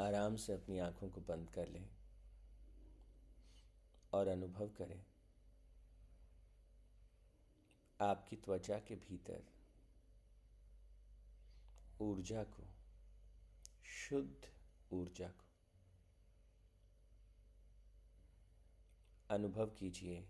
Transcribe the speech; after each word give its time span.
आराम 0.00 0.36
से 0.36 0.52
अपनी 0.52 0.78
आँखों 0.78 1.08
को 1.08 1.20
बंद 1.20 1.50
कर 1.50 1.68
लें 1.68 1.88
और 4.12 4.28
अनुभव 4.28 4.68
करें। 4.68 5.04
आपकी 8.00 8.36
त्वचा 8.36 8.78
के 8.78 8.96
भीतर 8.96 9.42
ऊर्जा 12.00 12.44
को, 12.44 12.66
शुद्ध 13.84 14.48
ऊर्जा 14.92 15.28
को 15.28 15.46
अनुभव 19.30 19.66
कीजिए। 19.66 20.24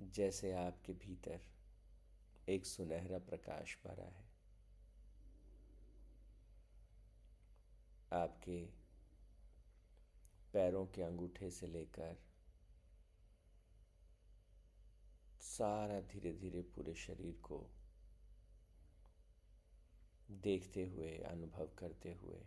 जैसे 0.00 0.52
आपके 0.52 0.92
भीतर 0.92 1.40
एक 2.48 2.66
सुनहरा 2.66 3.18
प्रकाश 3.18 3.78
भरा 3.84 4.08
है। 4.08 4.29
आपके 8.12 8.66
पैरों 10.52 10.86
के 10.86 11.02
अंगूठे 11.02 11.50
से 11.50 11.66
लेकर 11.66 12.16
सारा 15.40 16.00
धीरे 16.00 16.32
धीरे 16.32 16.62
पूरे 16.62 16.94
शरीर 16.94 17.34
को 17.34 17.70
देखते 20.30 20.84
हुए, 20.84 21.18
अनुभव 21.18 21.70
करते 21.78 22.14
हुए, 22.14 22.46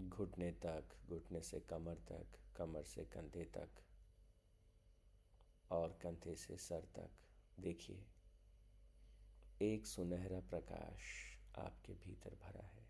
घुटने 0.00 0.50
तक, 0.52 0.84
घुटने 1.08 1.40
से 1.40 1.60
कमर 1.60 1.94
तक, 1.94 2.26
कमर 2.56 2.82
से 2.82 3.04
कंधे 3.04 3.44
तक 3.44 3.68
और 5.70 5.98
कंधे 6.02 6.34
से 6.34 6.56
सर 6.56 6.80
तक, 6.80 7.10
देखिए, 7.60 8.04
एक 9.62 9.86
सुनहरा 9.86 10.40
प्रकाश 10.40 11.31
आपके 11.58 11.92
भीतर 11.94 12.34
भरा 12.42 12.66
है। 12.66 12.80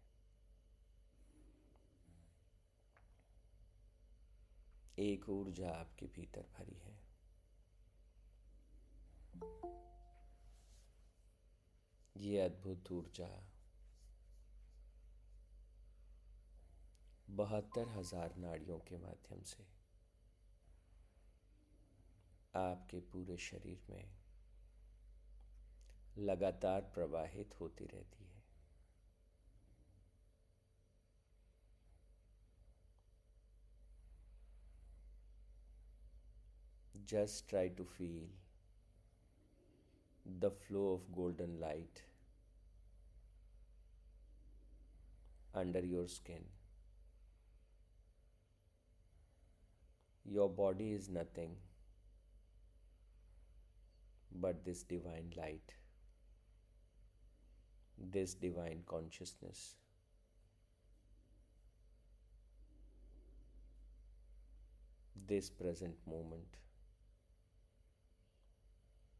एक 4.98 5.28
ऊर्जा 5.28 5.70
आपके 5.70 6.06
भीतर 6.06 6.46
भरी 6.54 6.78
है। 6.78 7.00
ये 12.16 12.38
अद्भुत 12.40 12.90
ऊर्जा 12.92 13.28
बहत्तर 17.28 17.88
हज़ार 17.88 18.34
नाड़ियों 18.36 18.78
के 18.78 18.96
माध्यम 18.98 19.42
से 19.44 19.64
आपके 22.54 23.00
पूरे 23.12 23.36
शरीर 23.40 23.86
में 23.90 24.10
लगातार 26.18 26.80
प्रवाहित 26.94 27.54
होती 27.60 27.84
रहती 27.84 28.24
है। 28.24 28.31
Just 37.06 37.48
try 37.48 37.68
to 37.68 37.84
feel 37.84 38.22
the 40.40 40.50
flow 40.50 40.92
of 40.94 41.14
golden 41.14 41.58
light 41.60 42.02
under 45.54 45.80
your 45.80 46.08
skin. 46.08 46.44
Your 50.24 50.48
body 50.48 50.92
is 50.92 51.08
nothing 51.08 51.56
but 54.40 54.64
this 54.64 54.82
divine 54.82 55.32
light, 55.36 55.74
this 58.12 58.34
divine 58.34 58.82
consciousness. 58.86 59.74
This 65.26 65.48
present 65.50 65.94
moment 66.06 66.56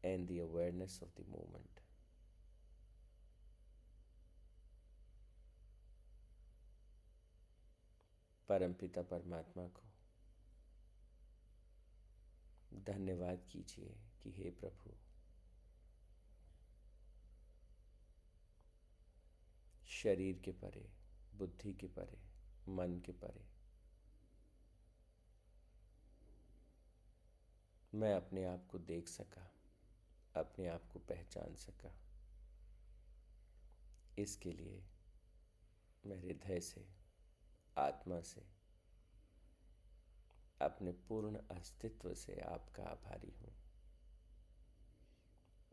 and 0.05 0.27
the 0.27 0.39
awareness 0.39 1.01
of 1.01 1.07
the 1.15 1.31
moment. 1.31 1.79
परमपिता 8.49 9.01
परमात्मा 9.01 9.67
को 9.67 9.81
धन्यवाद 12.73 13.45
कीजिए 13.51 13.95
कि 14.23 14.31
हे 14.31 14.49
प्रभु 14.49 14.91
शरीर 19.87 20.39
के 20.39 20.51
परे 20.51 20.93
बुद्धि 21.35 21.73
के 21.73 21.87
परे 21.87 22.21
मन 22.69 22.99
के 23.05 23.11
परे 23.11 23.47
मैं 27.95 28.13
अपने 28.13 28.45
आप 28.45 28.67
को 28.71 28.79
देख 28.79 29.07
सका। 29.07 29.52
अपने 30.35 30.67
आप 30.67 30.89
को 30.93 30.99
पहचान 30.99 31.55
सका। 31.55 31.95
इसके 34.17 34.51
लिए 34.51 34.83
मैं 36.05 36.17
हृदय 36.17 36.59
से, 36.59 36.87
आत्मा 37.77 38.21
से, 38.21 38.41
अपने 40.61 40.91
पूर्ण 40.91 41.35
अस्तित्व 41.35 42.13
से 42.13 42.39
आपका 42.39 42.83
आभारी 42.83 43.31
हूँ। 43.31 43.53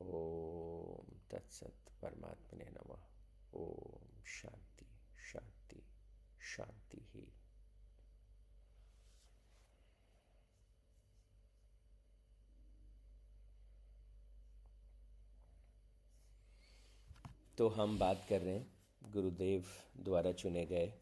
ओम 0.01 1.19
तत्सत 1.31 1.93
परमात्मा 2.03 2.59
ने 2.59 2.71
नमः। 2.71 3.07
ओम 3.55 4.25
शांति 4.25 4.87
शांति 5.33 5.83
शांति 6.41 7.01
ही। 7.01 7.33
तो 17.61 17.69
हम 17.69 17.99
बात 17.99 18.27
कर 18.29 18.41
रहे 18.41 18.55
हैं 18.55 18.73
गुरुदेव 19.13 19.65
द्वारा 19.97 20.33
चुने 20.33 20.67
गए 20.67 20.93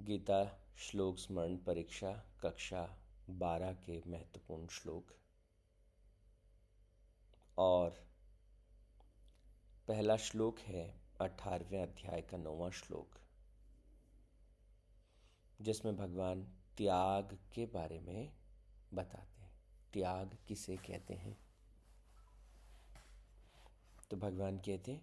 गीता 0.00 0.58
श्लोक 0.78 1.18
स्मरण 1.18 1.56
परीक्षा 1.56 2.24
कक्षा 2.42 2.98
बारह 3.30 3.72
के 3.72 4.02
महत्वपूर्ण 4.06 4.66
श्लोक। 4.66 5.16
और 7.58 7.90
पहला 9.88 10.16
श्लोक 10.16 10.58
है 10.58 11.00
अठारहवें 11.20 11.82
अध्याय 11.82 12.22
का 12.22 12.36
नौवां 12.36 12.70
श्लोक, 12.70 13.18
जिसमें 15.60 15.96
भगवान 15.96 16.44
त्याग 16.76 17.38
के 17.54 17.66
बारे 17.66 18.00
में 18.00 18.32
बताते 18.94 19.42
हैं। 19.42 19.52
त्याग 19.92 20.38
किसे 20.48 20.76
कहते 20.76 21.14
हैं? 21.14 21.47
तो 24.10 24.16
भगवान 24.16 24.58
कहते 24.58 25.00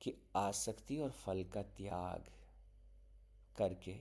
कि 0.00 0.14
आसक्ति 0.36 0.98
और 0.98 1.10
फल 1.10 1.44
का 1.44 1.62
त्याग 1.62 2.30
करके 3.56 3.98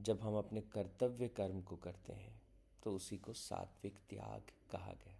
जब 0.00 0.20
हम 0.20 0.36
अपने 0.38 0.60
कर्तव्य 0.60 1.28
कर्म 1.28 1.62
को 1.62 1.76
करते 1.76 2.12
हैं 2.12 2.42
तो 2.84 2.94
उसी 2.94 3.18
को 3.18 3.32
सात्विक 3.32 3.98
त्याग 4.10 4.50
कहा 4.70 4.92
गया। 4.92 5.18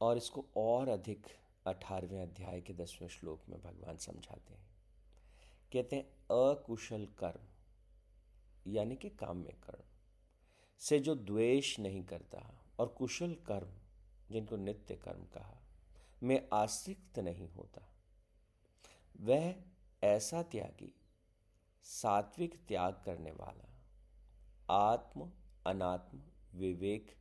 और 0.00 0.16
इसको 0.16 0.44
और 0.56 0.88
अधिक 0.88 1.26
अठारहवें 1.66 2.22
अध्याय 2.22 2.60
के 2.60 2.72
दसवें 2.72 3.08
श्लोक 3.08 3.40
में 3.48 3.60
भगवान 3.62 3.96
समझाते 3.96 4.54
हैं। 4.54 4.68
कहते 5.72 5.96
हैं, 5.96 6.04
अकुशल 6.52 7.06
कर्म, 7.18 7.46
यानी 8.66 8.96
कि 8.96 9.10
काम 9.10 9.36
में 9.36 9.60
कर्म। 9.60 9.84
से 10.80 10.98
जो 10.98 11.14
द्वेष 11.14 11.78
नहीं 11.78 12.04
करता 12.04 12.60
और 12.78 12.88
कुशल 12.88 13.34
कर्म, 13.34 13.72
जिनको 14.30 14.56
नित्य 14.56 14.96
कर्म 14.96 15.24
कहा, 15.24 15.60
में 16.22 16.48
आसक्त 16.52 17.18
नहीं 17.18 17.48
होता। 17.48 17.88
वह 19.20 19.54
ऐसा 20.02 20.42
त्यागी, 20.42 20.94
सात्विक 21.82 22.66
त्याग 22.68 23.02
करने 23.04 23.30
वाला, 23.30 23.68
आत्म 24.70 25.30
अनात्म 25.66 26.22
विवेक 26.54 27.16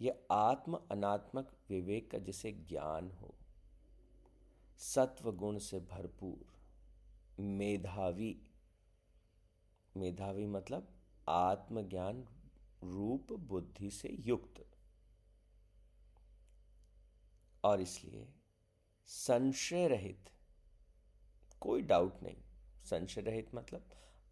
यह 0.00 0.20
आत्म 0.30 0.80
अनात्मक 0.90 1.56
विवेक 1.70 2.10
का 2.10 2.18
जिसे 2.18 2.52
ज्ञान 2.52 3.10
हो। 3.10 3.34
सत्व 4.78 5.32
गुण 5.32 5.58
से 5.58 5.80
भरपूर, 5.80 6.54
मेधावी 7.40 8.42
मेधावी 9.96 10.46
मतलब 10.46 10.88
आत्मज्ञान 11.28 12.28
रूप 12.84 13.32
बुद्धि 13.32 13.90
से 13.90 14.08
युक्त। 14.08 14.66
और 17.64 17.80
इसलिए 17.80 18.28
संशय 19.06 19.88
रहित 19.88 20.30
कोई 21.60 21.82
डाउट 21.82 22.22
नहीं। 22.22 22.42
संशय 22.84 23.20
रहित 23.20 23.54
मतलब 23.54 23.90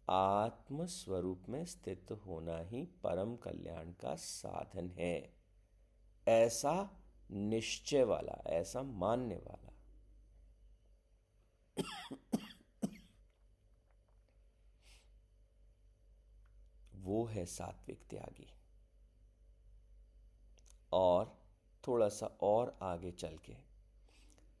आत्म 0.09 0.85
स्वरूप 0.85 1.43
में 1.49 1.65
स्थित 1.65 2.11
होना 2.11 2.57
ही 2.57 2.85
परम 2.85 3.35
कल्याण 3.35 3.91
का 3.91 4.15
साधन 4.15 4.91
है। 4.91 5.33
ऐसा 6.27 6.89
निश्चय 7.31 8.03
वाला, 8.03 8.41
ऐसा 8.47 8.81
मानने 8.81 9.35
वाला। 9.35 9.73
वो 17.05 17.25
है 17.25 17.45
सात्विक 17.45 18.03
त्यागी। 18.09 18.47
और 20.91 21.41
थोड़ा 21.87 22.09
सा 22.09 22.25
और 22.25 22.77
आगे 22.81 23.11
चल 23.11 23.37
के, 23.37 23.55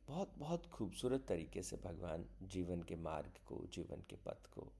बहुत 0.07 0.33
बहुत 0.37 0.65
खूबसूरत 0.65 1.25
तरीके 1.27 1.63
से 1.63 1.77
भगवान 1.77 2.25
जीवन 2.41 2.83
के 2.83 2.95
मार्ग 2.95 3.33
को, 3.45 3.65
जीवन 3.65 4.03
के 4.09 4.15
पथ 4.15 4.45
को 4.45 4.71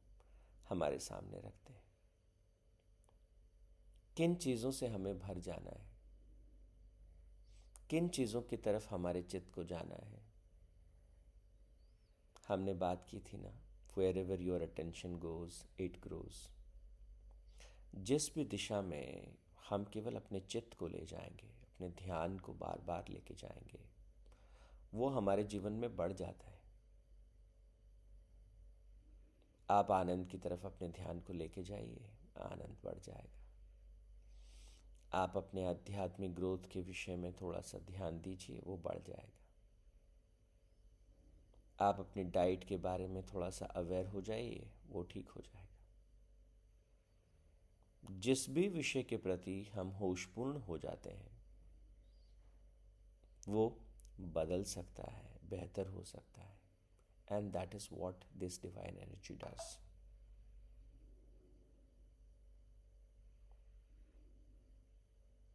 हमारे 0.69 0.99
सामने 0.99 1.37
रखते 1.37 1.73
हैं। 1.73 1.83
किन 4.17 4.35
चीज़ों 4.35 4.71
से 4.71 4.87
हमें 4.87 5.19
भर 5.19 5.39
जाना 5.39 5.71
है? 5.71 5.87
किन 7.89 8.09
चीज़ों 8.09 8.41
की 8.41 8.57
तरफ़ 8.57 8.89
हमारे 8.89 9.21
चित्त 9.23 9.53
को 9.53 9.63
जाना 9.63 9.95
है? 9.95 10.21
हमने 12.47 12.73
बात 12.73 13.07
की 13.09 13.19
थी 13.19 13.37
ना 13.37 13.53
wherever 14.17 14.41
your 14.41 14.61
attention 14.61 15.17
goes 15.19 15.63
it 15.79 16.01
grows 16.01 16.54
जिस 17.97 18.33
भी 18.35 18.45
दिशा 18.45 18.81
में 18.81 19.35
हम 19.69 19.83
केवल 19.83 20.15
अपने 20.15 20.39
चित्त 20.39 20.73
को 20.77 20.87
ले 20.87 21.05
जाएँगे, 21.05 21.47
अपने 21.47 21.89
ध्यान 21.89 22.39
को 22.39 22.53
बार 22.53 22.79
बार 22.79 23.05
लेके 23.09 23.33
जाएँगे, 23.33 23.79
वो 24.93 25.09
हमारे 25.09 25.43
जीवन 25.43 25.71
में 25.71 25.95
बढ़ 25.95 26.13
जाता 26.13 26.49
है। 26.49 26.61
आप 29.69 29.91
आनंद 29.91 30.27
की 30.27 30.37
तरफ़ 30.37 30.65
अपने 30.65 30.89
ध्यान 30.89 31.19
को 31.19 31.33
लेके 31.33 31.63
जाइए, 31.63 32.09
आनंद 32.37 32.77
बढ़ 32.83 32.99
जाएगा। 32.99 33.41
आप 35.13 35.37
अपने 35.37 35.65
आध्यात्मिक 35.65 36.35
ग्रोथ 36.35 36.69
के 36.71 36.81
विषय 36.81 37.15
में 37.15 37.33
थोड़ा 37.33 37.61
सा 37.61 37.77
ध्यान 37.77 38.21
दीजिए, 38.21 38.61
वो 38.63 38.77
बढ़ 38.77 38.99
जाएगा। 38.99 39.41
आप 41.79 41.99
अपनी 41.99 42.23
डाइट 42.23 42.63
के 42.63 42.77
बारे 42.77 43.07
में 43.07 43.25
थोड़ा 43.25 43.49
सा 43.49 43.65
अवेयर 43.65 44.05
हो 44.05 44.21
जाइए, 44.21 44.71
वो 44.89 45.03
ठीक 45.03 45.29
हो 45.29 45.41
जाएगा। 45.41 45.64
जिस 48.09 48.49
भी 48.49 48.67
विषय 48.69 49.03
के 49.03 49.17
प्रति 49.17 49.61
हम 49.73 49.89
होशपूर्ण 49.99 50.59
हो 50.59 50.77
जाते 50.77 51.09
हैं, 51.09 51.31
वो 53.47 53.67
बदल 54.35 54.63
सकता 54.65 55.11
है, 55.11 55.39
बेहतर 55.49 55.87
हो 55.87 56.03
सकता 56.03 56.41
है। 56.41 56.53
And 57.27 57.51
that 57.53 57.75
is 57.75 57.87
what 57.91 58.23
this 58.37 58.61
divine 58.61 58.97
energy 58.99 59.33
does 59.35 59.77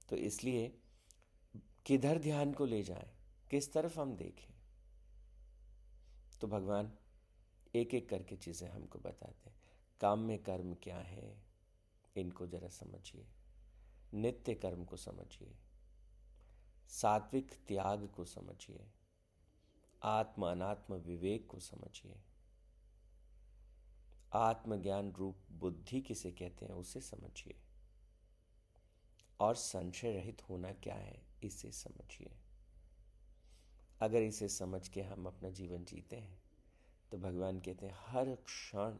तो 0.08 0.16
इसलिए 0.18 0.66
किधर 1.86 2.18
ध्यान 2.18 2.52
को 2.52 2.64
ले 2.66 2.82
जाएँ, 2.82 3.10
किस 3.50 3.72
तरफ़ 3.72 3.98
हम 4.00 4.14
देखें 4.16 4.54
तो 6.40 6.46
भगवान 6.48 6.90
एक 7.74 7.94
एक 7.94 8.08
करके 8.08 8.36
चीज़ें 8.36 8.68
हमको 8.68 8.98
बताते 8.98 9.50
हैं। 9.50 9.56
काम 10.00 10.18
में 10.20 10.38
कर्म 10.42 10.74
क्या 10.82 10.98
है 10.98 11.49
इनको 12.16 12.46
जरा 12.46 12.68
समझिए। 12.68 13.26
नित्य 14.14 14.54
कर्म 14.54 14.84
को 14.84 14.96
समझिए। 14.96 15.56
सात्विक 16.88 17.52
त्याग 17.52 18.08
को 18.08 18.24
समझिए। 18.24 18.90
आत्म 20.02 20.46
अनात्म 20.46 20.94
विवेक 20.94 21.46
को 21.46 21.60
समझिए। 21.60 22.20
आत्मज्ञान 24.32 25.12
रूप 25.12 25.36
बुद्धि 25.52 26.00
किसे 26.00 26.32
कहते 26.32 26.66
हैं, 26.66 26.72
उसे 26.72 27.00
समझिए। 27.00 27.60
और 29.40 29.54
संशय 29.54 30.12
रहित 30.12 30.42
होना 30.48 30.72
क्या 30.72 30.94
है, 30.94 31.26
इसे 31.42 31.72
समझिए। 31.72 32.36
अगर 34.00 34.22
इसे 34.22 34.48
समझ 34.48 34.88
के 34.88 35.02
हम 35.02 35.26
अपना 35.26 35.50
जीवन 35.50 35.84
जीते 35.84 36.16
हैं 36.16 36.42
तो 37.10 37.18
भगवान 37.18 37.60
कहते 37.60 37.86
हैं, 37.86 37.96
हर 38.00 38.34
क्षण 38.34 38.96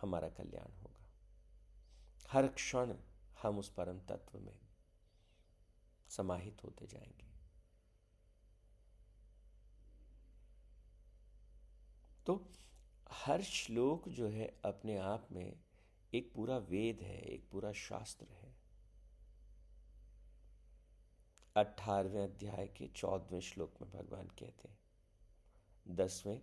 हमारा 0.00 0.28
कल्याण 0.28 0.72
होगा। 0.72 1.06
हर 2.30 2.48
क्षण 2.48 2.94
हम 3.42 3.58
उस 3.58 3.68
परम 3.68 4.00
तत्व 4.00 4.38
में 4.38 4.58
समाहित 6.08 6.64
होते 6.64 6.86
जाएँगे। 6.86 7.28
तो 12.26 12.52
हर 13.12 13.42
श्लोक 13.42 14.08
जो 14.08 14.28
है 14.28 14.60
अपने 14.64 14.98
आप 14.98 15.28
में 15.32 15.60
एक 16.14 16.32
पूरा 16.34 16.58
वेद 16.58 17.00
है, 17.02 17.18
एक 17.18 17.50
पूरा 17.50 17.72
शास्त्र 17.72 18.26
है। 18.30 18.56
अठारहवें 21.56 22.24
अध्याय 22.24 22.68
के 22.68 22.88
चौदहवें 22.88 23.40
श्लोक 23.40 23.74
में 23.82 23.90
भगवान 23.90 24.26
कहते 24.26 24.68
हैं, 24.68 24.78
दसवें, 25.88 26.42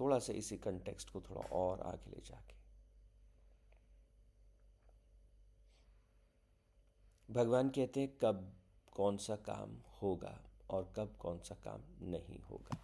थोड़ा 0.00 0.18
सा 0.18 0.32
इसी 0.32 0.58
कंटेक्स्ट 0.58 1.10
को 1.10 1.20
थोड़ा 1.20 1.40
और 1.40 1.80
आगे 1.80 2.10
ले 2.10 2.20
जाके। 2.20 2.55
भगवान 7.30 7.70
कहते 7.70 8.00
हैं, 8.00 8.16
कब 8.22 8.52
कौन 8.92 9.16
सा 9.16 9.36
काम 9.36 9.76
होगा 10.02 10.40
और 10.70 10.92
कब 10.96 11.16
कौन 11.20 11.38
सा 11.38 11.54
काम 11.54 11.80
नहीं 12.00 12.38
होगा? 12.38 12.78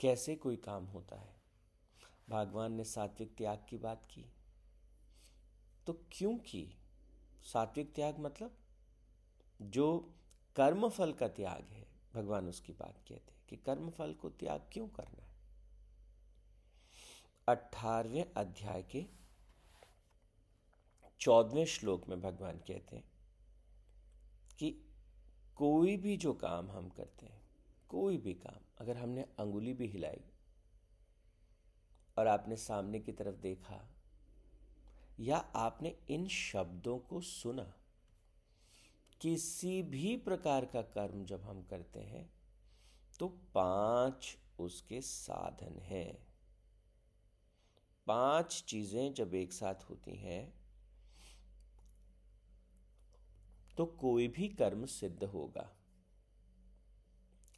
कैसे 0.00 0.36
कोई 0.36 0.56
काम 0.56 0.84
होता 0.84 1.16
है? 1.16 1.40
भगवान 2.30 2.72
ने 2.72 2.84
सात्विक 2.84 3.36
त्याग 3.36 3.66
की 3.68 3.78
बात 3.78 4.06
की। 4.06 4.32
तो 5.86 5.92
क्यों 6.12 6.36
की? 6.36 6.78
सात्विक 7.42 7.94
त्याग 7.94 8.18
मतलब? 8.18 8.58
जो 9.62 10.14
कर्म 10.56 10.88
फल 10.88 11.12
का 11.12 11.28
त्याग 11.28 11.64
है, 11.72 11.88
भगवान 12.14 12.48
उसकी 12.48 12.72
बात 12.72 12.94
कहते 13.08 13.32
हैं 13.32 13.46
कि 13.48 13.56
कर्म 13.56 13.90
फल 13.90 14.14
को 14.14 14.30
त्याग 14.30 14.68
क्यों 14.72 14.88
करना 14.88 15.24
है? 15.24 15.34
अठारहवें 17.48 18.32
अध्याय 18.36 18.82
के 18.82 19.17
चौदहवें 21.20 21.64
श्लोक 21.66 22.08
में 22.08 22.20
भगवान 22.20 22.58
कहते 22.58 22.96
हैं 22.96 23.04
कि 24.58 24.70
कोई 25.56 25.96
भी 25.96 26.16
जो 26.16 26.32
काम 26.32 26.70
हम 26.70 26.88
करते 26.88 27.26
हैं, 27.26 27.40
कोई 27.88 28.16
भी 28.16 28.34
काम, 28.34 28.60
अगर 28.80 28.96
हमने 28.96 29.22
अंगुली 29.40 29.72
भी 29.74 29.86
हिलाई 29.86 30.20
और 32.16 32.26
आपने 32.26 32.56
सामने 32.56 33.00
की 33.00 33.12
तरफ़ 33.12 33.36
देखा, 33.36 33.80
या 35.20 35.36
आपने 35.56 35.94
इन 36.10 36.26
शब्दों 36.28 36.98
को 36.98 37.20
सुना, 37.20 37.72
किसी 39.20 39.82
भी 39.82 40.16
प्रकार 40.16 40.64
का 40.64 40.82
कर्म 40.82 41.24
जब 41.24 41.42
हम 41.42 41.62
करते 41.62 42.00
हैं 42.00 42.28
तो 43.20 43.28
पाँच 43.54 44.36
उसके 44.60 45.00
साधन 45.00 45.78
हैं। 45.80 46.18
पाँच 48.06 48.62
चीज़ें 48.68 49.12
जब 49.14 49.34
एक 49.34 49.52
साथ 49.52 49.90
होती 49.90 50.16
हैं 50.16 50.57
तो 53.78 53.86
कोई 53.86 54.28
भी 54.28 54.48
कर्म 54.48 54.86
सिद्ध 54.86 55.24
होगा। 55.24 55.76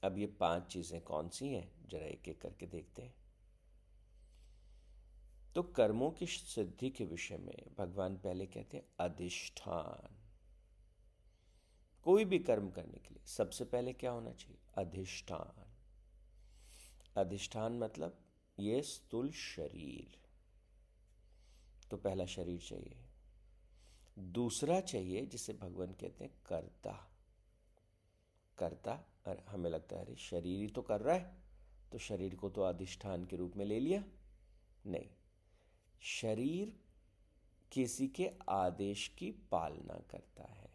अब 0.05 0.19
ये 0.19 0.27
पाँच 0.27 0.67
चीज़ें 0.67 1.01
कौन 1.01 1.29
सी 1.29 1.49
हैं? 1.49 1.89
जरा 1.89 2.07
एक 2.07 2.29
एक 2.29 2.41
करके 2.41 2.67
देखते 2.67 3.03
हैं। 3.03 3.15
तो 5.55 5.63
कर्मों 5.63 6.11
की 6.11 6.27
सिद्धि 6.27 6.91
के 6.91 7.05
विषय 7.05 7.37
में 7.37 7.75
भगवान 7.79 8.17
पहले 8.17 8.47
कहते 8.47 8.77
हैं, 8.77 8.85
अधिष्ठान। 9.01 10.17
कोई 12.03 12.25
भी 12.25 12.39
कर्म 12.39 12.71
करने 12.71 12.99
के 12.99 13.15
लिए 13.15 13.27
सबसे 13.27 13.65
पहले 13.65 13.93
क्या 13.93 14.11
होना 14.11 14.33
चाहिए? 14.33 14.59
अधिष्ठान। 14.75 15.73
अधिष्ठान 17.17 17.79
मतलब 17.79 18.21
ये 18.59 18.83
स्थूल 18.83 19.31
शरीर। 19.31 20.21
तो 21.91 21.97
पहला 21.97 22.27
शरीर 22.27 22.61
चाहिए। 22.61 23.10
दूसरा 24.21 24.81
चाहिए 24.81 25.27
जिसे 25.27 25.53
भगवान 25.53 25.89
कहते 25.89 26.25
हैं 26.25 26.35
कर्ता। 26.47 27.11
कर्ता 28.59 29.01
हमें 29.49 29.71
लगता 29.71 29.97
है, 29.97 30.05
अरे, 30.05 30.17
शरीर 30.17 30.61
ही 30.61 30.69
तो 30.69 30.83
कर 30.83 31.01
रहा 31.01 31.15
है 31.15 31.43
तो 31.93 31.99
शरीर 31.99 32.35
को 32.35 32.51
तो 32.51 32.63
अधिष्ठान 32.63 33.25
के 33.25 33.37
रूप 33.37 33.57
में 33.57 33.65
ले 33.65 33.81
लिया। 33.81 34.05
नहीं, 34.87 35.09
शरीर 36.01 36.81
किसी 37.73 38.09
के 38.09 38.31
आदेश 38.49 39.09
की 39.09 39.31
पालना 39.31 39.95
करता 39.95 40.45
है। 40.45 40.71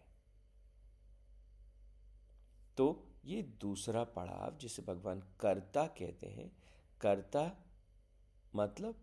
तो 2.78 3.08
ये 3.26 3.44
दूसरा 3.44 4.04
पड़ाव 4.04 4.58
जिसे 4.58 4.82
भगवान 4.82 5.20
कर्ता 5.20 5.88
कहते 5.88 6.28
हैं। 6.28 6.58
कर्ता 7.02 7.58
मतलब 8.56 8.96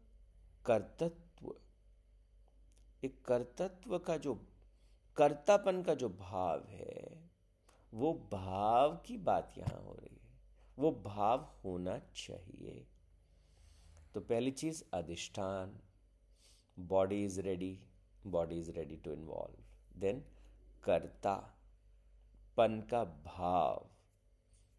कर्तत्व। 0.67 1.32
एक 3.05 3.25
कर्तत्व 3.25 3.99
का 3.99 4.17
जो, 4.17 4.35
कर्तापन 5.17 5.83
का 5.83 5.95
जो 5.95 6.09
भाव 6.09 6.65
है, 6.69 7.31
वो 7.95 8.13
भाव 8.33 8.97
की 8.97 9.17
बात 9.17 9.55
यहाँ 9.59 9.83
हो 9.83 9.93
रही 9.93 10.17
है। 10.17 10.31
वो 10.79 10.93
भाव 10.93 11.51
होना 11.65 11.99
चाहिए। 11.99 12.87
तो 14.15 14.21
पहली 14.21 14.51
चीज़, 14.51 14.85
अधिष्ठान। 14.95 15.81
Body 16.79 17.25
is 17.25 17.41
ready 17.41 17.79
body 18.27 18.59
is 18.59 18.71
ready 18.71 18.97
to 18.97 19.13
involve 19.13 20.01
then 20.01 20.25
कर्ता 20.85 21.35
पन 22.57 22.81
का 22.91 23.05
भाव 23.05 23.87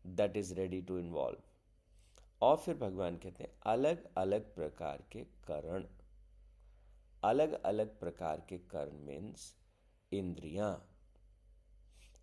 that 0.05 0.37
is 0.37 0.53
ready 0.53 0.81
to 0.81 0.97
involve 0.97 1.37
और 2.41 2.57
फिर 2.57 2.77
भगवान 2.77 3.17
कहते 3.17 3.43
हैं 3.43 3.51
अलग 3.65 4.07
अलग 4.17 4.55
प्रकार 4.55 5.03
के 5.11 5.23
करण। 5.23 5.85
अलग 7.23 7.61
अलग 7.63 7.99
प्रकार 7.99 8.45
के 8.49 8.57
कर्म 8.57 8.95
मीन्स 8.95 9.53
इंद्रियाँ। 10.11 10.89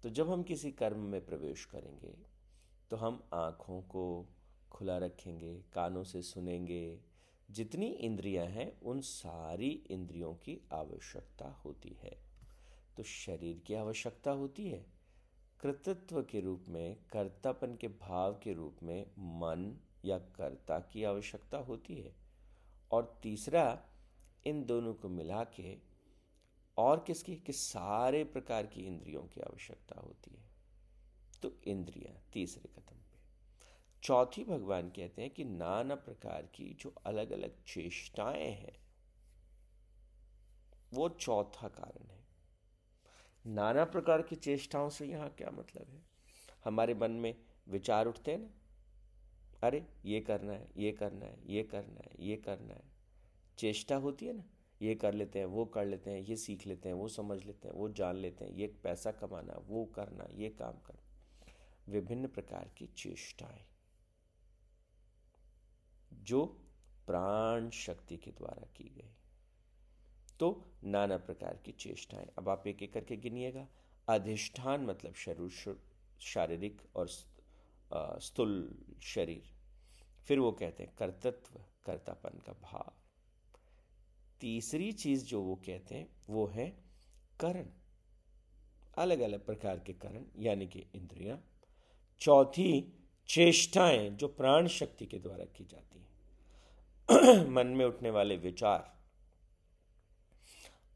तो 0.02 0.10
जब 0.10 0.30
हम 0.30 0.42
किसी 0.42 0.70
कर्म 0.72 1.00
में 1.00 1.26
प्रवेश 1.26 1.64
करेंगे 1.64 2.18
तो 2.90 2.96
हम 2.96 3.28
आँखों 3.34 3.82
को 3.82 4.28
खुला 4.72 4.98
रखेंगे, 4.98 5.62
कानों 5.74 6.04
से 6.04 6.22
सुनेंगे, 6.22 7.00
जितनी 7.50 7.86
इंद्रियाँ 7.86 8.46
हैं, 8.46 8.80
उन 8.80 9.00
सारी 9.00 9.68
इंद्रियों 9.68 10.34
की 10.34 10.68
आवश्यकता 10.72 11.48
होती 11.48 11.96
है। 12.02 12.18
तो 12.96 13.02
शरीर 13.02 13.58
की 13.58 13.74
आवश्यकता 13.74 14.30
होती 14.30 14.68
है, 14.68 14.86
कृतित्व 15.60 16.22
के 16.22 16.40
रूप 16.40 16.64
में, 16.68 16.96
कर्तापन 17.12 17.76
के 17.76 17.88
भाव 17.88 18.32
के 18.32 18.52
रूप 18.52 18.76
में 18.82 19.06
मन 19.18 19.80
या 20.04 20.18
कर्ता 20.18 20.78
की 20.78 21.04
आवश्यकता 21.04 21.58
होती 21.58 21.94
है। 21.94 22.14
और 22.90 23.20
तीसरा 23.22 23.82
इन 24.46 24.64
दोनों 24.64 24.94
को 24.94 25.08
मिला 25.08 25.44
के 25.44 25.78
और 26.78 27.04
किसकी? 27.06 27.36
कि 27.36 27.52
सारे 27.52 28.24
प्रकार 28.24 28.66
की 28.66 28.86
इंद्रियों 28.86 29.22
की 29.22 29.40
आवश्यकता 29.40 30.00
होती 30.00 30.30
है। 30.30 30.50
तो 31.42 31.60
इंद्रियाँ, 31.64 32.22
तीसरे 32.32 32.68
कदम 32.68 32.96
पे। 32.96 33.18
चौथी 34.02 34.44
भगवान 34.44 34.90
कहते 34.90 35.22
हैं 35.22 35.30
कि 35.30 35.44
नाना 35.44 35.94
प्रकार 35.94 36.42
की 36.42 36.74
जो 36.74 36.94
अलग 37.06 37.30
अलग 37.30 37.64
चेष्टाएँ 37.64 38.50
हैं, 38.50 38.80
वो 40.94 41.08
चौथा 41.08 41.68
कारण 41.68 42.10
है। 42.10 42.24
नाना 43.46 43.84
प्रकार 43.84 44.22
की 44.22 44.36
चेष्टाओं 44.36 44.88
से 44.88 45.06
यहाँ 45.06 45.30
क्या 45.30 45.50
मतलब 45.50 45.86
है? 45.90 46.02
हमारे 46.64 46.94
मन 46.94 47.10
में 47.10 47.34
विचार 47.68 48.06
उठते 48.06 48.30
हैं 48.30 48.38
ना? 48.38 48.50
अरे, 49.62 49.86
ये 50.04 50.20
करना 50.20 50.52
है, 50.52 50.68
ये 50.76 50.92
करना 50.92 51.26
है, 51.26 51.38
ये 51.46 51.62
करना 51.62 52.00
है, 52.00 52.10
ये 52.20 52.36
करना 52.36 52.74
है। 52.74 52.89
चेष्टा 53.60 53.96
होती 53.96 54.26
है 54.26 54.32
ना, 54.32 54.44
ये 54.82 54.94
कर 54.94 55.14
लेते 55.14 55.38
हैं, 55.38 55.46
वो 55.46 55.64
कर 55.64 55.86
लेते 55.86 56.10
हैं, 56.10 56.20
ये 56.20 56.36
सीख 56.36 56.66
लेते 56.66 56.88
हैं, 56.88 56.96
वो 56.96 57.08
समझ 57.08 57.44
लेते 57.44 57.68
हैं, 57.68 57.74
वो 57.74 57.88
जान 57.88 58.16
लेते 58.16 58.44
हैं, 58.44 58.52
ये 58.52 58.66
पैसा 58.84 59.10
कमाना, 59.12 59.58
वो 59.66 59.84
करना, 59.86 60.26
ये 60.32 60.48
काम 60.50 60.78
करना। 60.86 61.52
विभिन्न 61.88 62.28
प्रकार 62.28 62.70
की 62.78 62.86
चेष्टाएँ, 62.86 63.64
जो 66.12 66.44
प्राण 67.06 67.68
शक्ति 67.70 68.16
के 68.16 68.30
द्वारा 68.30 68.66
की 68.76 68.84
गई। 68.84 69.10
तो 70.40 70.48
नाना 70.84 71.16
प्रकार 71.18 71.56
की 71.56 71.72
चेष्टाएँ। 71.72 72.26
अब 72.38 72.48
आप 72.48 72.66
एक 72.66 72.82
एक 72.82 72.92
करके 72.92 73.16
गिनिएगा। 73.16 73.66
अधिष्ठान 74.08 74.84
मतलब 74.86 75.14
शरीर 75.14 75.78
शारीरिक 76.20 76.82
और 76.96 77.08
स्थूल 78.20 78.52
शरीर। 79.02 79.52
फिर 80.28 80.38
वो 80.38 80.52
कहते 80.52 80.82
हैं 80.82 80.94
कर्तत्व, 80.98 81.60
कर्तापन 81.84 82.38
का 82.38 82.52
भाव। 82.62 82.92
तीसरी 84.40 84.92
चीज़ 84.92 85.24
जो 85.24 85.42
वो 85.42 85.56
कहते 85.56 85.94
हैं, 85.94 86.08
वो 86.30 86.46
है 86.46 86.84
करण। 87.40 87.66
अलग 88.98 89.20
अलग 89.20 89.46
प्रकार 89.46 89.78
के 89.78 89.92
करण, 89.92 90.24
यानी 90.38 90.66
कि 90.66 90.86
इंद्रियाँ। 90.94 91.44
चौथी, 92.20 92.92
चेष्टाएँ 93.28 94.10
जो 94.10 94.28
प्राण 94.28 94.68
शक्ति 94.68 95.06
के 95.06 95.18
द्वारा 95.18 95.44
की 95.44 95.64
जाती 95.64 95.98
हैं। 95.98 96.10
मन 97.50 97.66
में 97.66 97.84
उठने 97.84 98.10
वाले 98.10 98.36
विचार। 98.36 99.00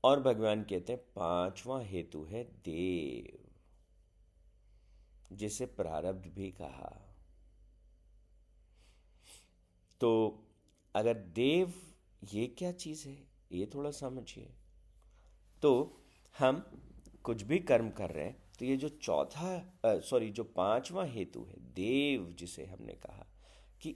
और 0.05 0.21
भगवान 0.21 0.63
कहते 0.63 0.93
हैं, 0.93 1.03
पांचवा 1.03 1.81
हेतु 1.81 2.25
है 2.25 2.45
देव, 2.45 3.39
जिसे 5.33 5.67
प्रारब्ध 5.67 6.27
भी 6.27 6.51
कहा। 6.51 7.17
तो 10.01 10.39
अगर 10.95 11.15
देव 11.15 11.75
ये 12.33 12.47
क्या 12.47 12.73
चीज़ 12.73 13.09
है? 13.09 13.34
ये 13.55 13.67
थोड़ा 13.75 13.91
समझिए। 13.91 14.51
तो 15.63 16.01
हम 16.35 16.65
कुछ 17.25 17.43
भी 17.43 17.59
कर्म 17.61 17.91
कर 17.91 18.11
रहे 18.11 18.25
हैं 18.25 18.43
तो 18.59 18.65
ये 18.65 18.77
जो 18.77 18.89
चौथा 18.89 20.01
सॉरी 20.01 20.31
जो 20.31 20.45
पांचवा 20.57 21.05
हेतु 21.05 21.45
है 21.45 21.61
देव 21.75 22.35
जिसे 22.39 22.65
हमने 22.65 22.93
कहा 22.97 23.27
कि 23.83 23.95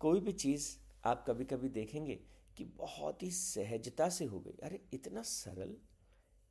कोई 0.00 0.20
भी 0.20 0.32
चीज़ 0.34 0.68
आप 1.04 1.24
कभी 1.28 1.44
कभी 1.44 1.68
देखेंगे 1.68 2.14
कि 2.56 2.64
बहुत 2.78 3.22
ही 3.22 3.30
सहजता 3.30 4.08
से 4.08 4.24
हो 4.24 4.40
गई। 4.40 4.56
अरे 4.62 4.80
इतना 4.92 5.22
सरल? 5.22 5.76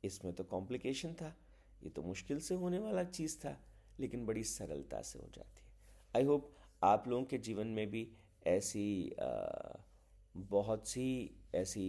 इसमें 0.04 0.32
तो 0.34 0.44
कॉम्प्लिकेशन 0.44 1.12
था 1.12 1.34
ये 1.82 1.90
तो 1.90 2.02
मुश्किल 2.02 2.40
से 2.40 2.54
होने 2.54 2.78
वाला 2.78 3.04
चीज़ 3.04 3.38
था 3.38 3.56
लेकिन 4.00 4.26
बड़ी 4.26 4.42
सरलता 4.44 5.00
से 5.02 5.18
हो 5.18 5.28
जाती 5.34 5.62
है। 5.62 5.72
आई 6.16 6.24
होप 6.24 6.50
आप 6.82 7.08
लोगों 7.08 7.24
के 7.24 7.38
जीवन 7.38 7.66
में 7.68 7.90
भी 7.90 8.08
ऐसी 8.46 9.10
आ, 9.10 9.78
बहुत 10.36 10.88
सी 10.88 11.06
ऐसी 11.54 11.86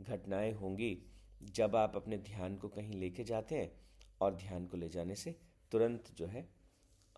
घटनाएँ 0.00 0.52
होंगी 0.52 0.96
जब 1.42 1.76
आप 1.76 1.96
अपने 1.96 2.18
ध्यान 2.18 2.56
को 2.56 2.68
कहीं 2.68 2.94
लेके 2.94 3.24
जाते 3.24 3.54
हैं 3.54 3.70
और 4.20 4.34
ध्यान 4.34 4.66
को 4.66 4.76
ले 4.76 4.88
जाने 4.88 5.14
से 5.14 5.36
तुरंत 5.72 6.10
जो 6.16 6.26
है 6.26 6.48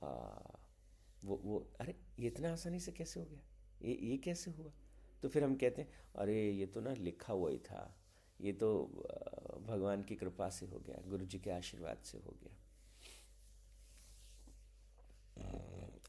आ, 0.03 0.09
वो 1.25 1.41
वो 1.45 1.59
अरे 1.81 1.95
ये 2.19 2.27
इतना 2.27 2.53
आसानी 2.53 2.81
से 2.81 2.93
कैसे 2.93 3.21
हो 3.21 3.27
गया? 3.27 3.41
ये 3.83 3.99
ये 4.03 4.17
कैसे 4.17 4.51
हुआ? 4.51 4.73
तो 5.23 5.29
फिर 5.29 5.45
हम 5.45 5.55
कहते 5.55 5.83
हैं 5.83 5.89
अरे 6.17 6.51
ये 6.51 6.67
तो 6.67 6.81
ना 6.81 6.93
लिखा 6.95 7.33
हुआ 7.33 7.51
ही 7.51 7.59
था। 7.59 7.97
ये 8.41 8.53
तो 8.53 8.85
भगवान 9.67 10.03
की 10.03 10.15
कृपा 10.15 10.49
से 10.51 10.67
हो 10.67 10.79
गया 10.79 11.01
गुरु 11.07 11.27
जी 11.27 11.39
के 11.39 11.51
आशीर्वाद 11.51 11.99
से 12.05 12.19
हो 12.19 12.37
गया। 12.43 12.57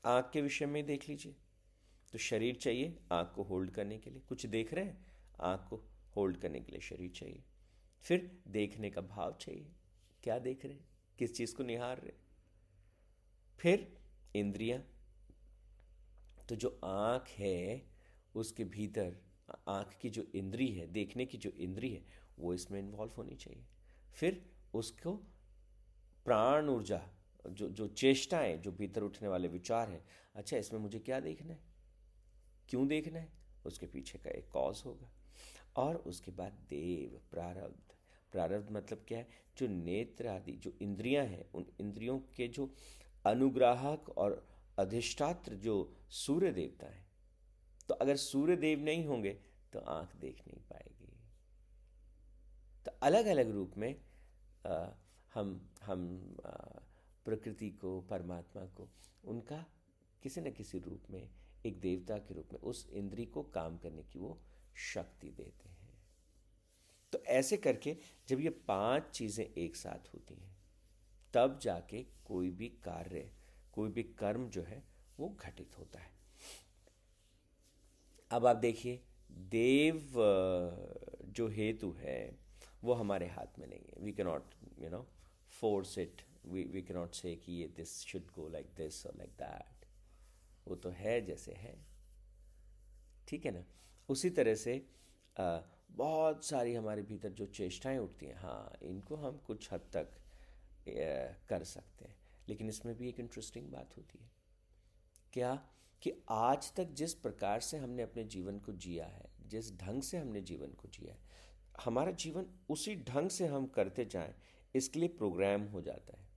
आँख 0.06 0.30
के 0.34 0.42
विषय 0.42 0.66
में 0.66 0.86
देख 0.86 1.10
लीजिए। 1.10 1.36
तो 2.12 2.18
शरीर 2.18 2.56
चाहिए 2.56 2.98
आँख 3.12 3.32
को 3.36 3.44
होल्ड 3.44 3.72
करने 3.72 3.98
के 3.98 4.10
लिए। 4.10 4.22
कुछ 4.30 4.46
देख 4.46 4.74
रहे 4.74 4.86
हैं? 4.86 5.06
आँख 5.40 5.68
को 5.70 5.84
होल्ड 6.15 6.38
करने 6.38 6.60
के 6.60 6.72
लिए 6.72 6.82
शरीर 6.82 7.12
चाहिए। 7.12 7.44
फिर 8.01 8.41
देखने 8.48 8.89
का 8.89 9.01
भाव 9.01 9.34
चाहिए। 9.34 9.72
क्या 10.24 10.39
देख 10.39 10.65
रहे 10.65 10.75
किस 11.20 11.36
चीज़ 11.36 11.56
को 11.56 11.63
निहार 11.63 11.98
रहे 11.98 12.13
फिर 13.60 13.98
इंद्रियाँ। 14.36 14.80
तो 16.50 16.56
जो 16.56 16.80
आँख 16.84 17.27
है, 17.30 17.88
उसके 18.36 18.63
भीतर 18.63 19.18
आँख 19.68 19.98
की 20.01 20.10
जो 20.10 20.24
इंद्री 20.36 20.68
है, 20.68 20.88
देखने 20.88 21.25
की 21.25 21.38
जो 21.38 21.50
इंद्री 21.50 21.94
है, 21.94 22.06
वो 22.39 22.53
इसमें 22.53 22.80
इन्वॉल्व 22.80 23.12
होनी 23.12 23.36
चाहिए। 23.36 23.65
फिर 24.13 24.51
उसको 24.74 25.13
प्राण 26.25 26.70
ऊर्जा, 26.70 27.08
जो 27.48 27.70
जो 27.70 27.88
चेष्टाएँ, 27.88 28.58
जो 28.58 28.72
भीतर 28.72 29.01
उठने 29.01 29.27
वाले 29.27 29.48
विचार 29.48 29.89
हैं 29.89 30.06
अच्छा 30.36 30.58
इसमें 30.58 30.80
मुझे 30.80 31.00
क्या 31.00 31.20
देखना 31.20 31.53
है? 31.53 31.60
क्यों 32.70 32.88
देखना 32.88 33.20
है? 33.20 33.34
उसके 33.65 33.86
पीछे 33.86 34.18
का 34.18 34.30
एक 34.30 34.50
कॉज 34.50 34.84
होगा। 34.86 35.12
और 35.75 35.96
उसके 35.96 36.32
बाद 36.32 36.54
देव 36.70 37.20
प्रारब्ध। 37.32 37.94
प्रारब्ध 38.32 38.72
मतलब 38.72 39.06
क्या 39.08 39.18
है? 39.18 39.28
जो 39.58 39.68
नेत्र 39.68 40.28
आदि 40.28 40.51
जो 40.51 40.72
इंद्रियाँ 40.82 41.25
हैं 41.25 41.46
उन 41.54 41.66
इंद्रियों 41.80 42.20
के 42.36 42.48
जो 42.48 42.74
अनुग्राहक 43.25 44.10
और 44.10 44.48
अधिष्ठात्र 44.80 45.56
जो 45.56 45.94
सूर्य 46.10 46.51
देवता 46.51 46.88
है 46.88 47.06
तो 47.88 47.94
अगर 47.94 48.16
सूर्य 48.16 48.56
देव 48.56 48.80
नहीं 48.80 49.06
होंगे 49.06 49.34
तो 49.74 49.80
आँख 49.80 50.16
देख 50.16 50.42
नहीं 50.48 50.62
पाएगी। 50.62 51.13
तो 52.86 52.92
अलग 53.04 53.25
अलग 53.25 53.51
रूप 53.51 53.78
में 53.78 53.96
आ, 54.68 54.88
हम 55.34 55.70
हम 55.82 56.38
आ, 56.46 56.50
प्रकृति 57.25 57.70
को 57.70 58.01
परमात्मा 58.01 58.66
को 58.66 58.90
उनका 59.25 59.66
किसी 60.24 60.42
न 60.42 60.51
किसी 60.51 60.80
रूप 60.80 61.04
में 61.10 61.30
एक 61.66 61.80
देवता 61.80 62.18
के 62.18 62.34
रूप 62.34 62.54
में 62.54 62.60
उस 62.60 62.90
इंद्री 62.94 63.25
को 63.25 63.44
काम 63.44 63.78
करने 63.78 64.04
की 64.04 64.20
वो 64.20 64.38
शक्ति 64.75 65.30
देते 65.30 65.70
हैं। 65.70 65.80
तो 67.13 67.24
ऐसे 67.30 67.58
करके 67.58 67.96
जब 68.28 68.40
ये 68.40 68.50
पाँच 68.68 69.10
चीज़ें 69.13 69.46
एक 69.46 69.75
साथ 69.75 70.13
होती 70.13 70.36
हैं, 70.36 70.56
तब 71.34 71.60
जाके 71.63 72.04
कोई 72.25 72.50
भी 72.51 72.68
कार्य, 72.84 73.30
कोई 73.74 73.90
भी 73.90 74.04
कर्म 74.20 74.48
जो 74.50 74.63
है, 74.63 74.84
वो 75.20 75.30
घटित 75.42 75.78
होता 75.78 76.00
है। 76.00 76.10
अब 78.32 78.46
आप 78.46 78.56
देखिए, 78.56 79.01
देव 79.32 80.13
जो 81.28 81.48
हेतु 81.48 81.92
है, 82.00 82.40
वो 82.84 82.94
हमारे 82.94 83.28
हाथ 83.28 83.60
में 83.60 83.68
नहीं 83.68 83.86
है। 83.88 84.04
We 84.04 84.12
can 84.13 84.24
not 84.24 84.54
you 84.80 84.90
know 84.90 85.06
force 85.51 85.98
it 85.98 86.22
we 86.46 86.63
we 86.63 86.82
can 86.82 86.94
not 86.94 87.13
say 87.13 87.36
कि 87.36 87.54
ये 87.54 87.68
this 87.68 88.00
should 88.01 88.32
go 88.36 88.48
like 88.50 88.74
this 88.78 89.06
और 89.06 89.18
लाइक 89.18 89.32
दैट 89.32 89.86
वो 90.68 90.75
तो 90.75 90.90
है 90.90 91.20
जैसे 91.25 91.54
है। 91.54 91.75
ठीक 93.28 93.46
है 93.46 93.51
ना? 93.51 93.63
उसी 94.12 94.30
तरह 94.30 94.56
से 94.56 94.86
आ, 95.38 95.60
बहुत 95.91 96.46
सारी 96.46 96.74
हमारे 96.75 97.01
भीतर 97.01 97.30
जो 97.30 97.46
चेष्टाएँ 97.46 97.98
उठती 97.98 98.25
हैं 98.25 98.36
हाँ 98.36 98.77
इनको 98.84 99.15
हम 99.15 99.38
कुछ 99.38 99.74
हद 99.74 99.89
तक 99.94 99.98
आ, 99.98 101.48
कर 101.50 101.63
सकते 101.63 102.06
हैं। 102.06 102.15
लेकिन 102.50 102.70
इसमें 102.70 102.96
भी 102.98 103.10
एक 103.10 103.20
इंटरेस्टिंग 103.20 103.72
बात 103.72 103.98
होती 103.98 104.20
है। 104.20 104.30
क्या 105.34 105.53
कि 106.01 106.13
आज 106.30 106.72
तक 106.74 106.91
जिस 106.94 107.13
प्रकार 107.13 107.60
से 107.60 107.77
हमने 107.77 108.03
अपने 108.03 108.24
जीवन 108.24 108.60
को 108.60 108.74
जिया 108.74 109.06
है 109.06 109.30
जिस 109.48 109.72
ढंग 109.77 110.01
से 110.01 110.18
हमने 110.18 110.41
जीवन 110.41 110.74
को 110.74 110.88
जिया 110.88 111.13
है 111.13 111.30
हमारा 111.86 112.12
जीवन 112.12 112.46
उसी 112.70 112.96
ढंग 112.96 113.30
से 113.30 113.48
हम 113.48 113.65
करते 113.68 114.06
जाएँ 114.06 114.34
इसके 114.75 115.00
लिए 115.00 115.10
प्रोग्राम 115.10 115.62
हो 115.62 115.82
जाता 115.82 116.18
है। 116.18 116.27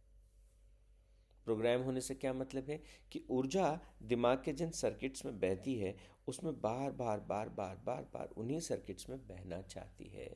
प्रोग्राम 1.46 1.82
होने 1.82 2.00
से 2.00 2.14
क्या 2.14 2.32
मतलब 2.34 2.70
है 2.70 2.80
कि 3.12 3.24
ऊर्जा 3.30 3.78
दिमाग 4.04 4.42
के 4.44 4.52
जिन 4.52 4.70
सर्किट्स 4.72 5.24
में 5.24 5.38
बहती 5.40 5.74
है, 5.74 5.94
उसमें 6.28 6.52
बार 6.60 6.90
बार 6.92 7.20
बार 7.20 7.48
बार 7.50 7.76
बार 7.86 8.06
बार 8.14 8.28
उन्हीं 8.36 8.60
सर्किट्स 8.62 9.08
में 9.10 9.18
बहना 9.18 9.60
चाहती 9.64 10.08
है। 10.08 10.28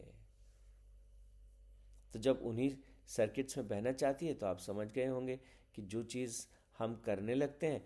तो 2.14 2.18
जब 2.18 2.42
उन्हीं 2.42 2.70
सर्किट्स 3.08 3.58
में 3.58 3.68
बहना 3.68 3.92
चाहती 3.92 4.26
है 4.26 4.34
तो 4.34 4.46
आप 4.46 4.58
समझ 4.60 4.90
गए 4.92 5.06
होंगे 5.06 5.38
कि 5.74 5.82
जो 5.84 6.02
चीज़ 6.04 6.40
हम 6.78 6.94
करने 7.06 7.34
लगते 7.34 7.66
हैं 7.66 7.82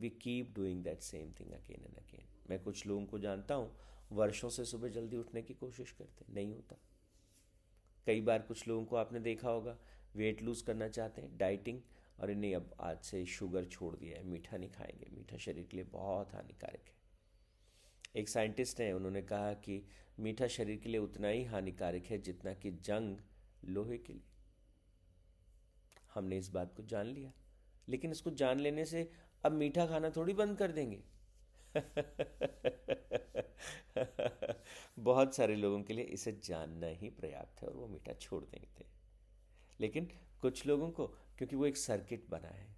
we 0.00 0.10
keep 0.12 0.52
doing 0.56 0.82
that 0.84 1.02
same 1.02 1.32
thing 1.40 1.52
again 1.52 1.84
and 1.84 1.96
again 1.96 2.26
मैं 2.50 2.62
कुछ 2.62 2.86
लोगों 2.86 3.04
को 3.06 3.18
जानता 3.18 3.54
हूँ, 3.54 3.70
वर्षों 4.12 4.48
से 4.48 4.64
सुबह 4.64 4.88
जल्दी 4.88 5.16
उठने 5.16 5.42
की 5.42 5.54
कोशिश 5.54 5.90
करते 5.92 6.32
नहीं 6.34 6.52
होता। 6.52 6.76
कई 8.06 8.20
बार 8.20 8.42
कुछ 8.42 8.66
लोगों 8.68 8.84
को 8.84 8.96
आपने 8.96 9.20
देखा 9.20 9.48
होगा 9.48 9.76
वेट 10.16 10.42
लूज 10.42 10.60
करना 10.62 10.88
चाहते 10.88 11.22
हैं 11.22 11.36
डाइटिंग 11.38 11.80
और 12.20 12.30
नहीं, 12.30 12.54
अब 12.54 12.74
आज 12.80 13.00
से 13.00 13.26
शुगर 13.26 13.64
छोड़ 13.64 13.96
दिया 13.96 14.18
है, 14.18 14.24
मीठा 14.24 14.56
नहीं 14.56 14.70
खाएँगे। 14.70 15.10
मीठा 15.10 15.36
शरीर 15.36 15.64
के 15.64 15.76
लिए 15.76 15.84
बहुत 15.84 16.34
हानिकारक 16.34 16.74
है। 16.74 16.94
एक 18.16 18.28
साइंटिस्ट 18.28 18.80
हैं, 18.80 18.94
उन्होंने 18.94 19.22
कहा 19.22 19.54
कि 19.54 19.86
मीठा 20.20 20.46
शरीर 20.46 20.76
के 20.76 20.88
लिए 20.88 21.00
उतना 21.00 21.28
ही 21.28 21.44
हानिकारक 21.44 22.04
है 22.04 22.18
जितना 22.18 22.54
कि 22.54 22.70
जंग 22.70 23.16
लोहे 23.64 23.98
के 23.98 24.12
लिए। 24.12 24.24
हमने 26.14 26.38
इस 26.38 26.48
बात 26.48 26.76
को 26.76 26.82
जान 26.82 27.06
लिया। 27.06 27.32
लेकिन 27.88 28.10
इसको 28.10 28.30
जान 28.30 28.60
लेने 28.60 28.84
से 28.84 29.12
अब 29.44 29.52
मीठा 29.52 29.86
खाना 29.86 30.10
थोड़ी 30.10 30.32
बंद 30.32 30.58
कर 30.58 30.72
देंगे। 30.72 31.04
बहुत 34.98 35.34
सारे 35.34 35.56
लोगों 35.56 35.82
के 35.82 35.94
लिए 35.94 36.04
इसे 36.04 36.40
जानना 36.44 36.86
ही 36.86 37.10
पर्याप्त 37.10 37.62
है 37.62 37.68
और 37.68 37.74
वो 37.74 37.86
मीठा 37.86 38.12
छोड़ 38.12 38.44
देंगे। 38.44 38.86
लेकिन 39.80 40.08
कुछ 40.40 40.66
लोगों 40.66 40.90
को 40.90 41.16
क्योंकि 41.38 41.56
वो 41.56 41.66
एक 41.66 41.76
सर्किट 41.76 42.26
बना 42.28 42.48
है। 42.48 42.76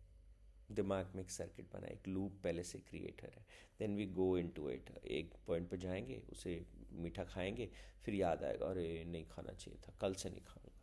दिमाग 0.73 1.13
में 1.15 1.23
एक 1.23 1.31
सर्किट 1.31 1.73
बना 1.73 1.87
एक 1.87 2.09
लूप 2.09 2.33
पहले 2.45 2.63
से 2.63 2.79
क्रिएटर 2.79 3.31
है। 3.31 3.47
Then 3.79 3.97
we 3.97 4.07
go 4.07 4.39
into 4.49 4.71
it 4.71 4.91
एक 5.05 5.35
पॉइंट 5.47 5.71
पर 5.71 5.77
जाएँगे, 5.77 6.23
उसे 6.31 6.67
मीठा 6.93 7.25
खाएँगे, 7.25 7.71
फिर 8.05 8.15
याद 8.15 8.45
आएगा, 8.45 8.67
अरे, 8.67 9.05
नहीं 9.05 9.27
खाना 9.27 9.53
चाहिए 9.53 9.81
था, 9.89 9.99
कल 10.01 10.15
से 10.15 10.31
नहीं 10.31 10.41
खाऊँगा। 10.41 10.81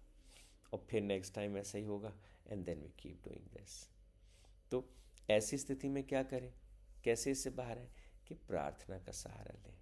और 0.74 0.88
फिर 0.90 1.02
नेक्स्ट 1.02 1.34
टाइम 1.34 1.58
ऐसा 1.58 1.78
ही 1.78 1.84
होगा 1.84 2.18
and 2.48 2.66
then 2.66 2.82
we 2.82 2.90
keep 3.00 3.22
doing 3.28 3.46
this 3.46 3.90
तो 4.72 4.90
ऐसी 5.30 5.58
स्थिति 5.58 5.90
में 5.90 6.04
क्या 6.04 6.24
करें? 6.24 6.54
कैसे 7.04 7.32
इससे 7.32 7.50
बाहर 7.50 7.80
आए? 7.80 7.90
कि 8.28 8.34
प्रार्थना 8.34 9.00
का 9.00 9.12
सहारा 9.12 9.60
लें। 9.68 9.78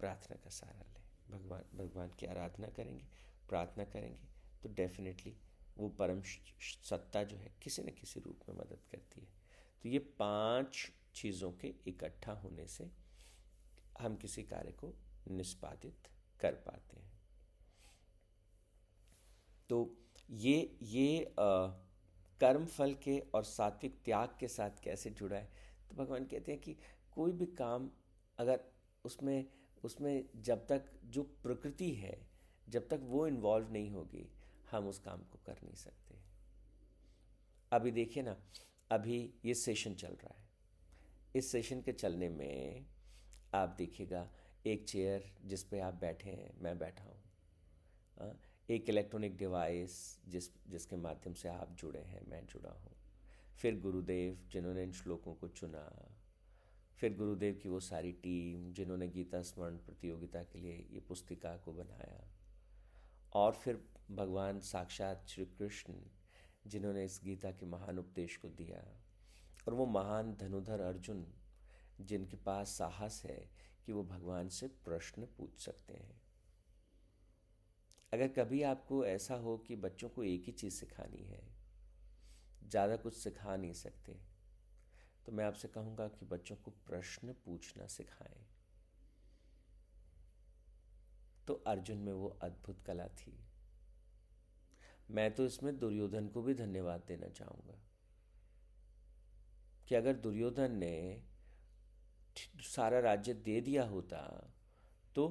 प्रार्थना 0.00 0.36
का 0.36 0.50
सहारा 0.50 0.80
लें। 0.80 1.04
भगवान 1.30 1.64
भगवान 1.74 2.08
की 2.08 2.26
आराधना 2.26 2.68
करेंगे, 2.68 3.04
प्रार्थना 3.48 3.84
करेंगे 3.84 4.28
तो 4.62 4.68
डेफिनेटली 4.68 5.36
वो 5.78 5.88
परम 5.88 6.22
सत्ता 6.84 7.22
जो 7.24 7.36
है 7.36 7.54
किसी 7.62 7.82
न 7.82 7.86
किसी 7.86 8.20
रूप 8.20 8.40
में 8.48 8.56
मदद 8.56 8.78
करती 8.92 9.20
है। 9.20 9.26
तो 9.82 9.88
ये 9.88 9.98
पाँच 9.98 10.92
चीज़ों 11.14 11.52
के 11.52 11.74
इकट्ठा 11.86 12.32
होने 12.32 12.66
से 12.66 12.90
हम 14.00 14.16
किसी 14.16 14.42
कार्य 14.42 14.72
को 14.72 14.94
निष्पादित 15.30 16.08
कर 16.40 16.52
पाते 16.52 16.96
हैं। 16.96 17.12
तो 19.68 19.96
ये 20.30 20.76
ये 20.82 21.24
आ, 21.24 21.66
कर्म 22.40 22.66
फल 22.66 22.94
के 22.94 23.18
और 23.20 23.44
सात्विक 23.44 24.02
त्याग 24.04 24.36
के 24.40 24.48
साथ 24.48 24.70
कैसे 24.82 25.10
जुड़ा 25.10 25.36
है? 25.36 25.52
तो 25.88 25.94
भगवान 25.94 26.24
कहते 26.24 26.52
हैं 26.52 26.60
कि 26.60 26.76
कोई 27.12 27.32
भी 27.32 27.46
काम 27.46 27.90
अगर 28.38 28.60
उसमें 29.04 29.46
उसमें 29.84 30.24
जब 30.36 30.66
तक 30.66 30.84
जो 31.04 31.22
प्रकृति 31.22 31.90
है 31.90 32.28
जब 32.68 32.88
तक 32.88 33.00
वो 33.02 33.26
इन्वॉल्व 33.26 33.72
नहीं 33.72 33.90
होगी 33.90 34.33
हम 34.74 34.88
उस 34.88 34.98
काम 34.98 35.22
को 35.22 35.38
कर 35.46 35.58
नहीं 35.64 35.74
सकते। 35.74 36.18
अभी 37.72 37.90
देखिए 37.90 38.22
ना 38.22 38.36
अभी 38.90 39.18
ये 39.44 39.54
सेशन 39.54 39.94
चल 39.94 40.16
रहा 40.22 40.34
है। 40.34 40.42
इस 41.36 41.50
सेशन 41.52 41.80
के 41.80 41.92
चलने 41.92 42.28
में 42.28 42.86
आप 43.54 43.74
देखिएगा 43.78 44.28
एक 44.66 44.84
चेयर 44.88 45.30
जिस 45.44 45.64
पे 45.64 45.80
आप 45.80 45.94
बैठे 46.00 46.30
हैं 46.30 46.50
मैं 46.62 46.78
बैठा 46.78 47.04
हूँ। 47.04 47.22
हाँ, 48.20 48.38
एक 48.68 48.88
इलेक्ट्रॉनिक 48.88 49.36
डिवाइस 49.36 49.96
जिस 50.28 50.50
जिसके 50.70 50.96
माध्यम 50.96 51.34
से 51.34 51.48
आप 51.48 51.76
जुड़े 51.80 52.00
हैं 52.00 52.26
मैं 52.28 52.44
जुड़ा 52.46 52.70
हूँ। 52.70 52.92
फिर 53.58 53.80
गुरुदेव 53.80 54.38
जिन्होंने 54.52 54.82
इन 54.82 54.92
श्लोकों 54.92 55.34
को 55.34 55.48
चुना 55.48 55.88
फिर 56.98 57.16
गुरुदेव 57.16 57.58
की 57.62 57.68
वो 57.68 57.80
सारी 57.80 58.12
टीम 58.22 58.72
जिन्होंने 58.72 59.08
गीता 59.08 59.40
स्मरण 59.42 59.76
प्रतियोगिता 59.76 60.42
के 60.42 60.58
लिए 60.58 60.76
ये 60.92 61.00
पुस्तिका 61.08 61.56
को 61.64 61.72
बनाया 61.72 62.24
और 63.32 63.52
फिर 63.54 63.80
भगवान 64.10 64.60
साक्षात 64.60 65.24
श्री 65.28 65.44
कृष्ण 65.48 65.94
जिन्होंने 66.66 67.04
इस 67.04 67.20
गीता 67.24 67.50
के 67.50 67.66
महान 67.66 67.98
उपदेश 67.98 68.36
को 68.36 68.48
दिया। 68.48 68.82
और 69.68 69.74
वो 69.74 69.86
महान 69.86 70.32
धनुधर 70.34 70.80
अर्जुन, 70.80 71.24
जिनके 72.00 72.36
पास 72.36 72.76
साहस 72.78 73.22
है 73.24 73.38
कि 73.86 73.92
वो 73.92 74.02
भगवान 74.04 74.48
से 74.48 74.66
प्रश्न 74.84 75.26
पूछ 75.38 75.58
सकते 75.58 75.94
हैं। 75.94 76.20
अगर 78.12 78.28
कभी 78.28 78.62
आपको 78.62 79.04
ऐसा 79.06 79.34
हो 79.34 79.56
कि 79.58 79.76
बच्चों 79.76 80.08
को 80.08 80.24
एक 80.24 80.44
ही 80.46 80.52
चीज़ 80.52 80.74
सिखानी 80.74 81.22
है, 81.24 81.42
ज़्यादा 82.64 82.96
कुछ 82.96 83.14
सिखा 83.14 83.56
नहीं 83.56 83.72
सकते 83.72 84.16
तो 85.26 85.32
मैं 85.32 85.44
आपसे 85.44 85.68
कहूँगा 85.68 86.06
कि 86.08 86.26
बच्चों 86.26 86.56
को 86.56 86.70
प्रश्न 86.86 87.32
पूछना 87.44 87.86
सिखाएँ। 87.86 88.44
तो 91.48 91.54
अर्जुन 91.66 91.98
में 91.98 92.12
वो 92.12 92.28
अद्भुत 92.42 92.80
कला 92.80 93.06
थी। 93.08 93.32
मैं 95.08 95.30
तो 95.34 95.44
इसमें 95.46 95.78
दुर्योधन 95.78 96.28
को 96.28 96.42
भी 96.42 96.54
धन्यवाद 96.54 97.02
देना 97.08 97.28
चाहूँगा 97.28 97.78
कि 99.88 99.94
अगर 99.94 100.16
दुर्योधन 100.16 100.72
ने 100.72 101.22
सारा 102.64 103.00
राज्य 103.00 103.34
दे 103.34 103.60
दिया 103.60 103.84
होता 103.84 104.18
तो 105.14 105.28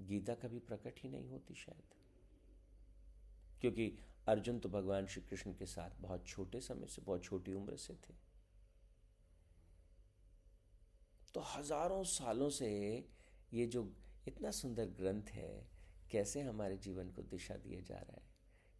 गीता 0.00 0.34
कभी 0.34 0.58
प्रकट 0.58 1.00
ही 1.02 1.08
नहीं 1.08 1.28
होती 1.28 1.54
शायद। 1.54 1.94
क्योंकि 3.60 3.92
अर्जुन 4.28 4.58
तो 4.58 4.68
भगवान 4.68 5.06
श्री 5.06 5.22
कृष्ण 5.22 5.52
के 5.52 5.66
साथ 5.66 6.00
बहुत 6.00 6.26
छोटे 6.26 6.60
समय 6.60 6.86
से, 6.86 7.02
बहुत 7.02 7.24
छोटी 7.24 7.52
उम्र 7.52 7.76
से 7.76 7.94
थे। 7.94 8.14
तो 11.34 11.40
हज़ारों 11.46 12.02
सालों 12.04 12.48
से 12.50 12.68
ये 13.52 13.66
जो 13.66 13.90
इतना 14.28 14.50
सुंदर 14.50 14.86
ग्रंथ 14.98 15.30
है, 15.30 15.68
कैसे 16.10 16.42
हमारे 16.42 16.76
जीवन 16.76 17.10
को 17.10 17.22
दिशा 17.22 17.56
दिया 17.56 17.80
जा 17.80 17.98
रहा 17.98 18.16
है? 18.16 18.27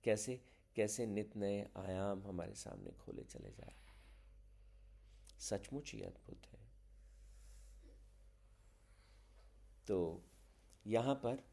कैसे 0.08 0.40
कैसे 0.76 1.06
नित 1.06 1.36
नए 1.36 1.68
आयाम 1.76 2.22
हमारे 2.26 2.54
सामने 2.54 2.90
खोले 2.90 3.22
चले 3.22 3.50
जा 3.50 3.66
रहे 3.66 5.40
सचमुच 5.40 5.92
ही 5.92 6.02
अद्भुत 6.02 6.46
है। 6.46 6.58
तो 9.86 10.22
यहाँ 10.86 11.14
पर 11.14 11.44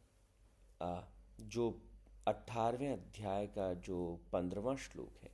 आ, 0.81 1.01
जो 1.39 1.81
अठारहवें 2.27 2.93
अध्याय 2.93 3.47
का 3.47 3.73
जो 3.73 4.19
पंद्रवा 4.33 4.75
श्लोक 4.75 5.17
है 5.23 5.31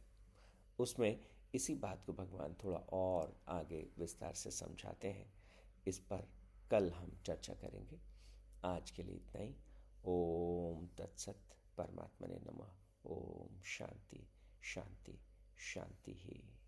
उसमें 0.79 1.19
इसी 1.55 1.75
बात 1.75 2.05
को 2.05 2.13
भगवान 2.13 2.53
थोड़ा 2.53 2.77
और 2.77 3.41
आगे 3.47 3.88
विस्तार 3.97 4.34
से 4.34 4.51
समझाते 4.51 5.07
हैं। 5.07 5.34
इस 5.88 5.99
पर 5.99 6.27
कल 6.71 6.91
हम 6.91 7.21
चर्चा 7.25 7.53
करेंगे। 7.53 7.99
आज 8.65 8.91
के 8.91 9.03
लिए 9.03 9.15
इतना 9.15 9.41
ही। 9.41 9.55
ओम 10.05 10.88
तत्सत 10.88 11.39
परमात्मा 11.77 12.27
ने 12.27 12.36
नमः। 12.36 12.81
ओम 13.05 13.61
शांति 13.63 14.27
शांति 14.61 15.19
शांति 15.57 16.11
ही 16.11 16.61